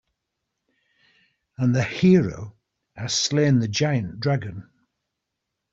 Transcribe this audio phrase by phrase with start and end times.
[1.59, 2.57] And the hero
[2.95, 4.67] has slain the giant dragon.